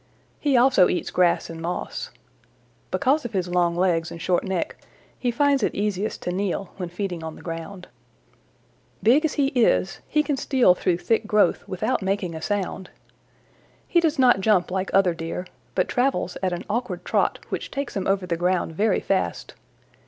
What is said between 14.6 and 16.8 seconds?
like other Deer, but travels at an